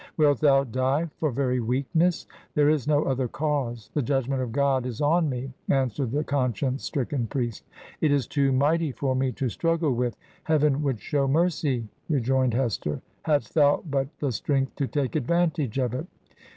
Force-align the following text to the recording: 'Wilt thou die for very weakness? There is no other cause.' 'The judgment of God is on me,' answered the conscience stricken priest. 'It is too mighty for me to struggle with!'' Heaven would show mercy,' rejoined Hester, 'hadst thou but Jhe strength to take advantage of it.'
'Wilt 0.17 0.39
thou 0.39 0.63
die 0.63 1.05
for 1.19 1.29
very 1.29 1.59
weakness? 1.59 2.25
There 2.55 2.71
is 2.71 2.87
no 2.87 3.03
other 3.03 3.27
cause.' 3.27 3.91
'The 3.93 4.01
judgment 4.01 4.41
of 4.41 4.51
God 4.51 4.87
is 4.87 4.99
on 4.99 5.29
me,' 5.29 5.53
answered 5.69 6.09
the 6.09 6.23
conscience 6.23 6.83
stricken 6.83 7.27
priest. 7.27 7.63
'It 7.99 8.11
is 8.11 8.25
too 8.25 8.51
mighty 8.51 8.91
for 8.91 9.13
me 9.13 9.31
to 9.33 9.47
struggle 9.47 9.93
with!'' 9.93 10.17
Heaven 10.45 10.81
would 10.81 10.99
show 10.99 11.27
mercy,' 11.27 11.87
rejoined 12.09 12.55
Hester, 12.55 12.99
'hadst 13.21 13.53
thou 13.53 13.83
but 13.87 14.07
Jhe 14.19 14.33
strength 14.33 14.75
to 14.77 14.87
take 14.87 15.15
advantage 15.15 15.77
of 15.77 15.93
it.' 15.93 16.07